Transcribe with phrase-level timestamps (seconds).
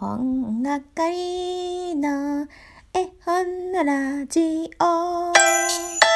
[0.00, 2.46] 本係の
[2.94, 6.07] 絵本のラジオ。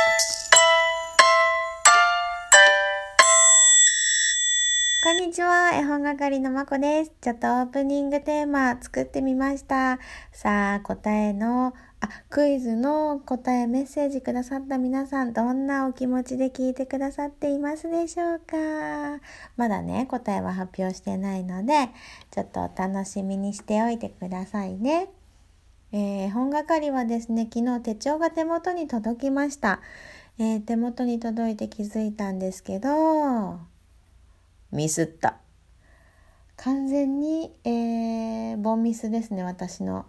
[5.24, 7.12] にちは、絵本係のまこです。
[7.20, 10.00] ちょっとオープニングテーマ作ってみました。
[10.32, 18.56] さあ、答えの、あ、クイズの答えメッセージくださった皆さん、どんなお気持ちで聞いてくださっていますでしょうか？
[19.56, 21.90] まだね、答えは発表してないので、
[22.32, 25.08] ちょっとお楽しみにしておいてくださいね。
[25.92, 29.78] えー、本係はですね、昨日手帳が手元に届きました。
[30.40, 33.60] えー、手元に届いて気づいたんですけど、
[34.72, 35.36] ミスった。
[36.56, 40.06] 完全に、えー、ボンミスですね、私の。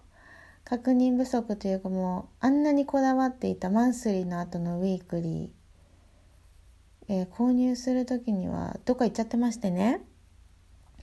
[0.63, 10.01] 確認不足というかもう、あんなにこだわっていたマンスリーの後のウィークリー、えー、購入する時にはどっか行っちゃってましてね。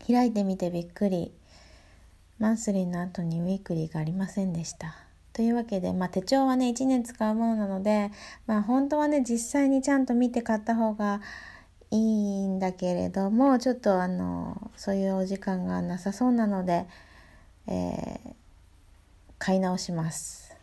[0.06, 1.32] 開いてみてびっくり。
[2.38, 4.96] マンスリーの後にウィークリーがありませんでした。
[5.34, 8.10] というわけで、まあ、手帳はね、1年使うものなので、
[8.46, 11.20] まあ、本当はね、実際にちゃんと見て買った方が
[11.92, 16.86] いいんだけれどもちょっとあのそういうお時間がなさそうなので、
[17.66, 18.34] えー、
[19.38, 20.56] 買い直します。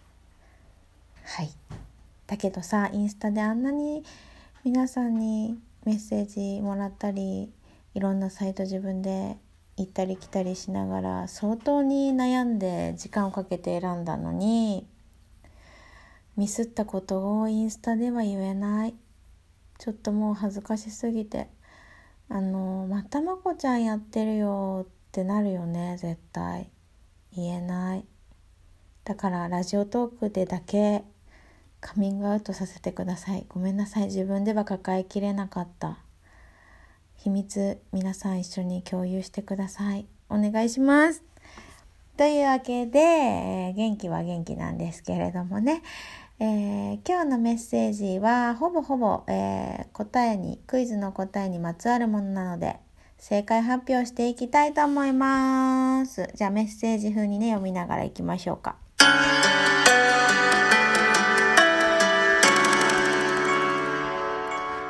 [1.23, 1.49] はい。
[2.27, 4.03] だけどさインスタであんなに
[4.63, 7.51] 皆さんにメッセージもらったり
[7.93, 9.37] いろんなサイト自分で
[9.77, 14.87] 行ったり来たりしながら相当に悩んで時間をかけて選んだのに
[16.35, 18.93] ミスったことをインスタでは言えない。
[19.77, 21.49] ちょっともう恥ずかしすぎて
[22.29, 26.69] あのまたまこちゃんやってるよってなるよね絶対。
[27.33, 28.05] 言えない。
[29.03, 31.03] だからラジオトークでだけ
[31.79, 33.45] カミングアウトさせてください。
[33.47, 34.05] ごめんなさい。
[34.05, 35.99] 自分では抱えきれなかった。
[37.15, 40.07] 秘密皆さん一緒に共有してください。
[40.29, 41.23] お願いします。
[42.17, 45.83] というわけで、えー、元気は元気なんですけれどもね。
[46.39, 52.77] えー、今日のメッセージはほぼほぼ、えー、答えにクイズの答えにまつわるものなので
[53.17, 56.29] 正解発表していきたいと思います。
[56.35, 58.75] じゃあメッセージ風にね読みながらいきましょうか。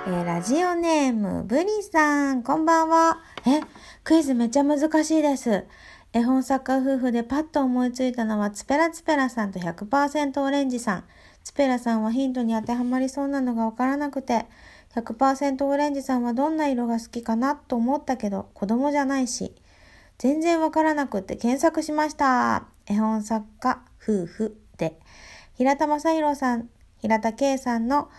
[0.05, 3.21] えー、ラジオネームブリさんこんばんは。
[3.45, 3.61] え
[4.03, 5.63] クイズめっちゃ難しいです。
[6.11, 11.03] 絵本作家夫婦でパッと思いついたのはツペラツペラさんと100%オレンジさん。
[11.47, 14.47] スペラさんはヒントに当てはまりそうなのがわからなくて、
[14.93, 19.55] 100%オレンジさんはどんな色が好きかなと思ったけど、子供じゃないし、
[20.17, 22.65] 全然わからなくて検索しました。
[22.85, 24.99] 絵本作家夫婦で、
[25.53, 28.09] 平田昌広さん、平田景さんの、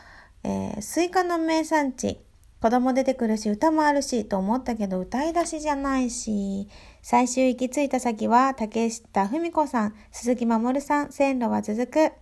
[0.43, 2.23] えー、スイカの名産地、
[2.63, 6.67] 子供出てくるし歌もあるしと思ったけど歌い出しじゃないし、
[7.03, 12.13] 最終行き着いた先は竹下文子さん、鈴木まもるさん、線路は続く。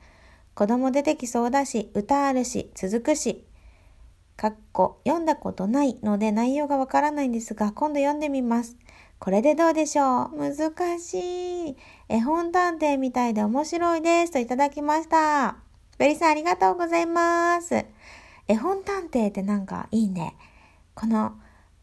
[0.56, 3.44] 子供出てきそうだし、歌あるし、続くし。
[4.38, 8.78] かっこ、読んだことないので内容がわからないんですが、今度読んでみます。
[9.18, 10.38] これでどうでしょう？
[10.38, 11.76] 難しい。
[12.08, 14.32] 絵本探偵みたいで面白いです。
[14.32, 15.58] といただきました。
[15.98, 17.84] ベリさんありがとうございます。
[18.48, 20.36] 絵本探偵ってなんかいいね。
[20.94, 21.34] この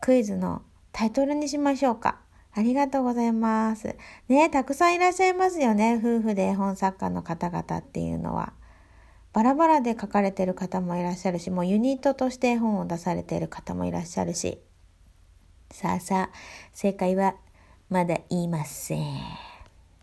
[0.02, 2.18] クイズのタイトルにしましょうか。
[2.56, 3.96] ありがとうございます。
[4.30, 6.00] ねたくさんいらっしゃいますよね。
[6.04, 8.54] 夫婦で絵本作家の方々っていうのは。
[9.34, 14.60] バラバラで書かれてる方もいらっしゃるし、もうユニットとして本を出されている方もいらっしゃるし。
[15.72, 16.36] さあさあ、
[16.72, 17.34] 正解は
[17.90, 19.00] まだ言いません。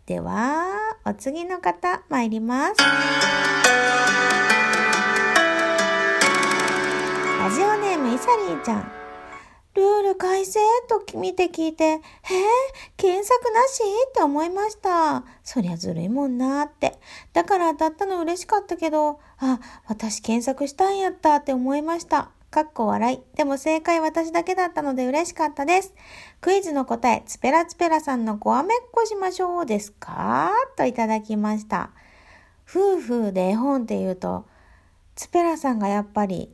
[0.05, 0.65] では、
[1.05, 2.73] お次の方参ります。
[7.39, 9.00] ラジオネームイサリーちゃん。
[9.73, 10.59] ルール改正？
[10.89, 12.01] と見て聞いて、へえ、
[12.97, 13.81] 検索なし？
[14.09, 15.23] って思いました。
[15.43, 16.99] そりゃずるいもんなーって。
[17.31, 22.31] だから当たったの嬉しかったけど、あ、私検索したんやったって思いました。
[22.49, 23.37] かっこ笑い。
[23.37, 25.93] でも正解私だけだったので嬉しかったです。
[26.41, 30.51] クイズの答え、ツペラツペラさんのごあめっこしましょうですか？
[30.75, 31.91] といただきました。
[32.69, 34.45] 夫婦で絵本って言うと、
[35.15, 36.53] ツペラさんがやっぱり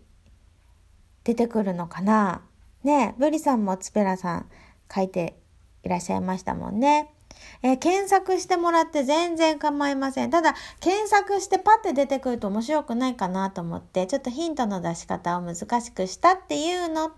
[1.23, 2.41] 出てくるのかな？
[2.83, 4.49] ねブリさんもツペラさん
[4.93, 5.37] 書いて
[5.83, 7.13] いらっしゃいましたもんね。
[7.61, 10.29] えー、検索してもらって全然構いません。
[10.29, 17.15] ただ、検索してパッて出てくると面白くないかなと思って、ちょっとヒントの出し方を難しくしたっていうのと、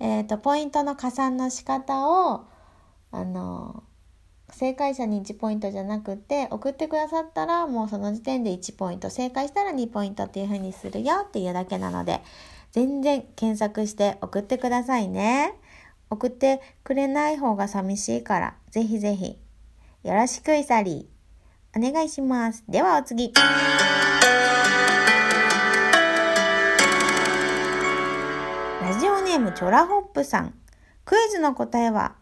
[0.00, 2.44] えっ、ー、と、ポイントの加算の仕方を、
[3.10, 3.84] あの、
[4.50, 12.20] 正解者に1ポイントじゃなくて、送ってくださったらもうその時点で1ポイント、正解したら2ポイントっていう風にするよっていうだけなので、
[12.72, 15.54] 全然検索して送ってくださいね。
[16.08, 19.38] 送ってくれない方が寂しいから、ぜひぜひ
[20.02, 21.08] よろしくいさり。
[21.76, 22.64] お願いします。
[22.68, 23.32] ではお次。
[28.80, 30.54] ラジオネームチョラホップさん。
[31.04, 32.14] クイズの答えは、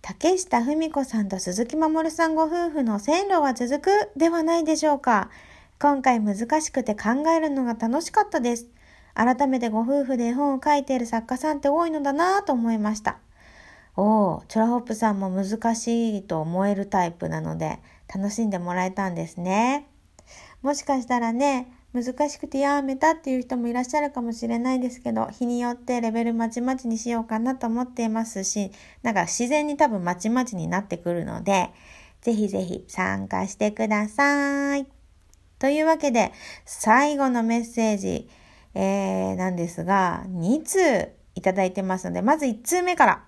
[0.00, 5.28] 竹下文子さんと鈴木守さんご夫婦の線路は続くではないでしょうか。
[5.80, 8.68] 今回難しくて考えるのが楽しかったです。
[9.18, 13.18] 改めてご夫婦で絵本を書いている作家さんって多いのだなぁと思いました。
[13.96, 17.80] おお、チョラホップさんも難しいと思えるタイプなので、
[18.14, 19.88] 楽しんでもらえたんですね。
[20.62, 28.70] もしかしたらね、難しくてやめたっていう人もいらっしゃるかもしれないですけど、日によってレベルまちまちにしようかなと思っていますし、
[29.02, 31.70] なんか自然に多分まちまちになってくるので、
[32.20, 34.86] ぜひぜひ参加してください。
[35.58, 36.32] というわけで、
[36.64, 38.28] 最後のメッセージ、
[38.80, 43.24] えー、なんですが、2通いただいてますので、まず1通目から。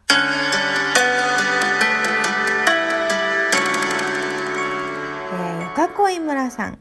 [5.32, 6.78] えー、よかこい村さん。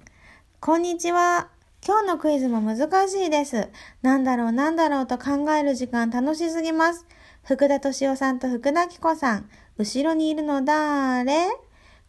[0.60, 1.48] こんにちは。
[1.84, 3.70] 今日のクイズも難しいです。
[4.04, 7.08] なんだろうなんだろうと考える時間楽しすぎます。
[7.42, 9.50] 福田敏夫さんと福田紀子さん。
[9.80, 11.48] 後ろにいるのだれ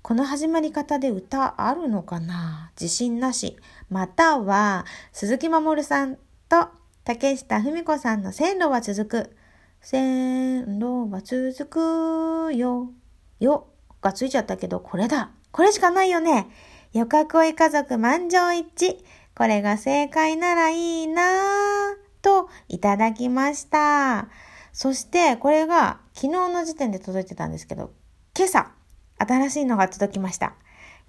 [0.02, 2.70] この始まり方で歌あるのかな？
[2.78, 3.56] 自信なし。
[3.88, 4.84] または、
[5.14, 6.18] 鈴木守さん
[6.50, 6.68] と
[7.04, 9.36] 竹下文子さんの線路は続く。
[9.80, 12.90] 線路は続くよ。
[13.38, 13.68] よ
[14.02, 15.30] がついちゃったけど、これだ。
[15.52, 16.48] これしかないよね。
[16.92, 18.98] よかこい家族満場一致。
[19.36, 24.28] これが正解ならいいなぁ、といただきました。
[24.72, 27.92] そして、これが昨日の時点で届いてたんですけど、
[28.36, 28.72] 今朝、
[29.18, 30.54] 新しいのが届きました。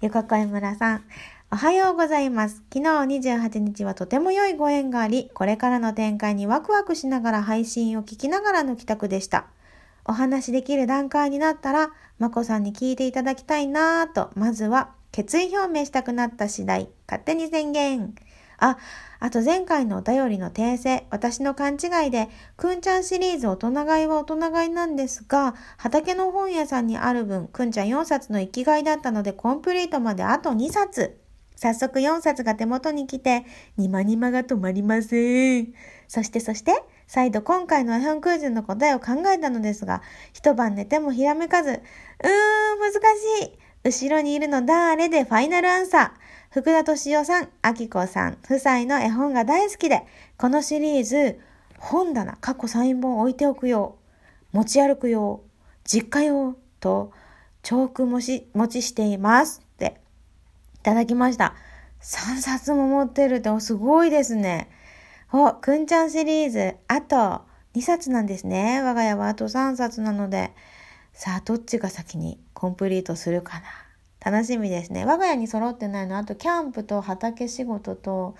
[0.00, 1.04] ゆかこい村さん、
[1.54, 2.62] おはようございます。
[2.72, 2.88] 昨日
[3.30, 9.44] 28日はとても良いご縁があり、これからの展開にワクワクしながら配信を聞きながらの帰宅でした。
[10.06, 18.14] お話しできる段階になったら、まこさんに聞いていただきたいなぁと、まずは決意表明したくなった次第、勝手に宣言。
[18.56, 18.78] あ、
[19.20, 31.18] あと前回のお便りの訂正、私の勘違いで、くんちゃんシリーズ大人買いは大人買いなんですが、畑の本屋さんにある分、くんちゃん4冊の生きがいだったので、コンプリートまであと2冊。
[31.62, 33.44] 早速4冊が手元に来て、
[33.76, 35.72] にまにまが止まりません。
[36.08, 41.80] そしてそして、再度今回の絵本クイズの答えを考えたのですが、一晩寝てもひらめかず、うーん、
[42.80, 43.58] 難しい。
[43.84, 45.22] 後ろにいるのだーれで？
[45.22, 46.10] ファイナルアンサー。
[46.50, 50.02] 福田敏夫さん、あきこさん夫妻の絵本が大好きで、
[50.36, 51.38] このシリーズ、
[51.78, 53.98] 本棚、過去サイン本置いておくよ。
[54.50, 55.42] 持ち歩くよ。
[55.84, 56.56] 実家よ。
[56.80, 57.12] と、
[57.62, 59.62] チョーク持ち、持ちしています。
[60.82, 61.54] いただきました。
[62.00, 64.68] 3冊も持ってるってすごいですね。
[65.32, 67.42] お、くんちゃんシリーズ、あと
[67.76, 68.82] 2冊なんですね。
[68.82, 70.52] 我が家はあと3冊なので。
[71.12, 74.32] さあ、どっちが先にコンプリートするかな。
[74.32, 75.04] 楽しみですね。
[75.04, 78.34] 我が家に揃ってないの、あとキャンプと畑仕事と、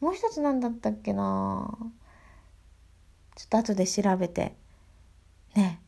[0.00, 1.74] もう一つ何だったっけな
[3.36, 4.54] ちょっと後で調べて、
[5.54, 5.80] ね。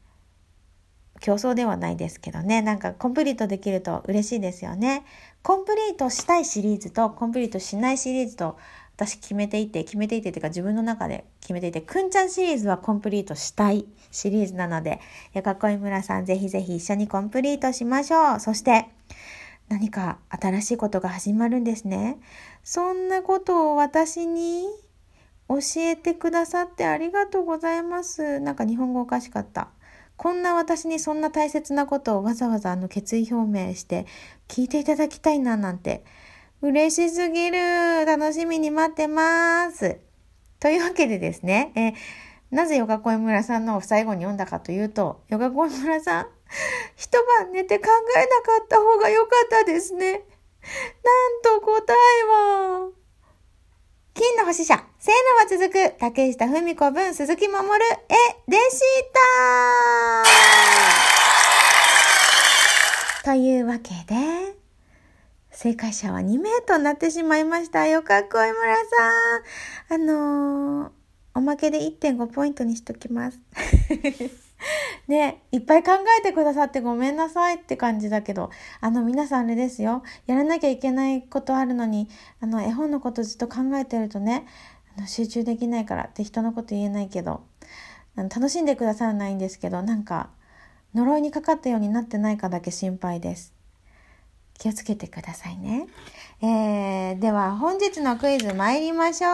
[1.28, 2.62] 競争ではないですけどね。
[2.62, 5.04] なんかコンプリートできると嬉しいですよね。
[5.42, 8.56] コンプリートしたいシリーズとコンプリートしないシリーズと
[8.96, 15.00] 私決めていて、決めていてっていうか自分の中で決めていて、くんちゃんシリーズはコンプリートしたいシリーズなので、
[15.34, 18.40] やかこい村さんぜひぜひ一緒にコンプリートしましょう。
[18.40, 18.86] そして、
[19.68, 22.16] 何か新しいことが始まるんですね。
[22.64, 24.64] そんなことを私に
[25.46, 28.40] 教えてくださってありがとうございます。
[28.40, 29.68] なんか日本語おかしかった。
[30.18, 34.04] こんな私にそんな大切なことをわざわざあの決意表明して
[34.48, 36.04] 聞いていただきたいななんて
[36.60, 38.04] 嬉しすぎる。
[38.04, 39.98] 楽しみに待ってます。
[40.58, 41.94] というわけでですね、え
[42.50, 46.26] なぜヨガコイ村さんのを最後に読んだかというと、ヨガコイ村さん、
[46.96, 50.12] 一晩寝て考えなかった方が良かったですね。
[50.12, 52.90] なんと答えは、
[54.18, 55.16] 金の星者、聖路
[55.56, 57.68] は続く、竹下文子文鈴木守
[58.48, 58.80] 絵でし
[63.22, 63.30] た。
[63.30, 64.56] というわけで、
[65.52, 67.86] 正解者は2名となってしまいました。
[67.86, 68.74] よかっこい村
[69.86, 69.94] さん。
[69.94, 70.90] あのー、
[71.34, 73.38] おまけで1.5ポイントにしときます。
[75.06, 78.50] ねいっぱい考えてくださってごめんなさいって感じだけど、
[78.80, 80.02] あの皆さんあれですよ。
[80.26, 82.08] やらなきゃいけないことあるのに、
[82.40, 84.46] あの絵本のことずっと考えてるとね、
[84.96, 87.42] あの集中できないからって人のこと言えないけど、
[88.16, 90.30] あの楽しんでくださらないんですけど、なんか
[90.94, 93.52] 呪いにかかったようになってないかだけ心配です。
[94.58, 95.86] 気をつけてくださいね。
[96.42, 99.28] えー、では本日のクイズ参りましょ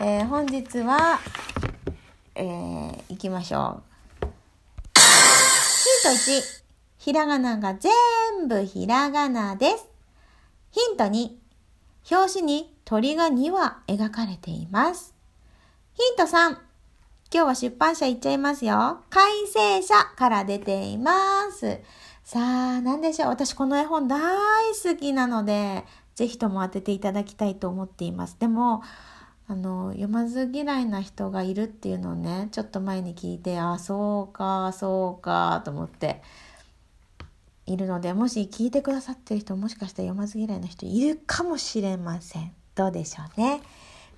[0.00, 0.04] う。
[0.04, 1.18] えー、本日は、
[2.38, 3.82] えー、いきましょ
[4.22, 4.26] う。
[4.94, 6.42] ヒント1。
[6.98, 7.92] ひらがなが全
[8.38, 9.88] 全部ひらがなです。
[10.70, 11.30] ヒント2、
[12.08, 15.12] 表紙に鳥が2羽描かれています。
[15.94, 16.58] ヒント3、今
[17.30, 19.00] 日は出版社行っちゃいますよ。
[19.10, 21.80] 改正者から出ています。
[22.22, 23.28] さあ、何でしょう。
[23.30, 28.36] 私この絵本大好きなので、ぜひとも当てていただきたいと思っています。
[28.38, 28.84] でも、
[29.50, 36.22] あの、読まず嫌いな人がいるっていうのをね、ちょっと前に聞いて、あ、そうか、そうか、と思って、
[37.64, 42.52] いるので、もし聞いてくださってる人、もしかしたら読まず嫌いな人いるかもしれません。
[42.74, 43.62] どうでしょうね。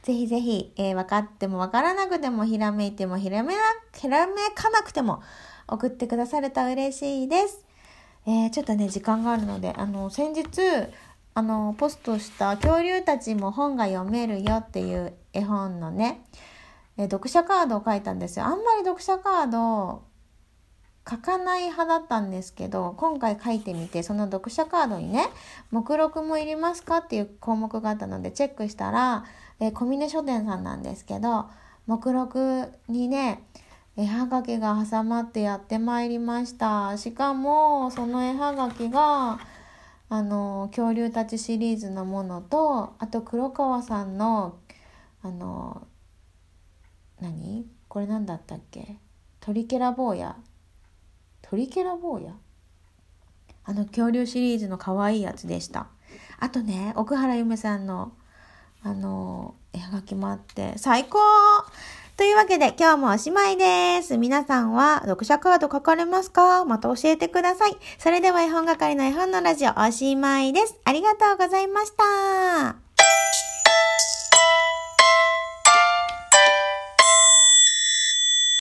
[0.03, 3.61] ぜひぜひ、え分かっても分からなくても、ひらめいてもひらめな、
[3.97, 5.23] ひらめかなくても、
[5.69, 7.65] 送ってくださると嬉しいです。
[8.27, 10.45] えーちょっとね、時間があるので、あの、先日、
[11.35, 16.25] あの、ポストした恐竜たちも本が読めるよっていう絵本のね、
[16.97, 18.47] え読者カードを書いたんですよ。
[18.47, 20.03] あんまり読者カード
[21.09, 25.29] 書かない派だったんですけど、今回書いてみて、その読者カードにね、
[25.71, 29.25] 目録もいりますかっていう項目があったのでチェックしたら、
[29.61, 31.47] え小峰書店さんなんですけど、
[31.87, 33.45] 目録にね、
[33.97, 36.97] 絵はがきが挟まってやってまいりました。
[36.97, 39.41] しかも、その絵はがきが、
[40.13, 44.59] あの、恐竜たちシリーズのものと、あと黒川さんの、
[45.23, 45.87] あの、
[47.21, 47.65] 何？
[47.87, 48.97] これ何だったっけ？
[49.39, 50.37] トリケラ坊や。
[51.43, 52.33] トリケラ坊や？
[53.65, 55.87] あの恐竜シリーズの可愛いやつでした。
[56.41, 58.13] あとね、奥原ゆめさんの、
[58.83, 61.19] あの、絵はがきもあって、最高！
[62.21, 64.19] というわけで今日もおしまいです。
[64.19, 66.67] 皆さんは読者カード書かれますか？
[66.67, 67.79] また教えてください。
[67.97, 70.79] それでは絵本係の絵本のラジオおしまいです。
[70.85, 72.90] ありがとうございました。